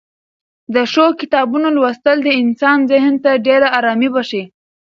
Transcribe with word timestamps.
د 0.73 0.77
ښو 0.91 1.05
کتابونو 1.21 1.67
لوستل 1.75 2.17
د 2.23 2.29
انسان 2.41 2.77
ذهن 2.91 3.13
ته 3.23 3.31
ډېره 3.45 3.67
ارامي 3.77 4.09
بښي. 4.13 4.43